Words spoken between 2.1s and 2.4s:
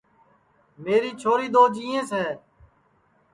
ہے